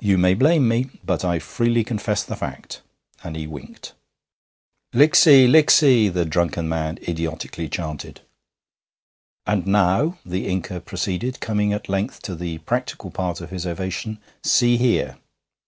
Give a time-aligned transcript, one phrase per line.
[0.00, 2.80] You may blame me, but I freely confess the fact;'
[3.24, 3.92] and he winked.
[4.94, 5.48] 'Licksy!
[5.48, 8.20] Licksy!' the drunken man idiotically chanted.
[9.48, 14.20] 'And now,' the Inca proceeded, coming at length to the practical part of his ovation,
[14.44, 15.16] 'see here!'